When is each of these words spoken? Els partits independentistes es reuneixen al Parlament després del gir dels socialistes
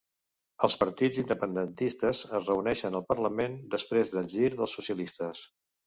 Els 0.67 0.75
partits 0.83 1.19
independentistes 1.23 2.23
es 2.39 2.49
reuneixen 2.53 2.99
al 3.01 3.07
Parlament 3.13 3.61
després 3.79 4.17
del 4.17 4.35
gir 4.37 4.55
dels 4.59 4.79
socialistes 4.81 5.51